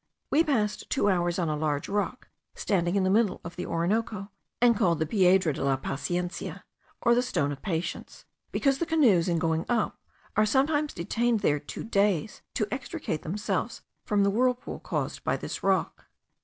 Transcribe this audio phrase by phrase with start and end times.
[0.31, 4.31] We passed two hours on a large rock, standing in the middle of the Orinoco,
[4.59, 6.63] and called the Piedra de la Paciencia,
[7.03, 9.99] or the Stone of Patience, because the canoes, in going up,
[10.35, 15.61] are sometimes detained there two days, to extricate themselves from the whirlpool caused by this
[15.61, 16.07] rock.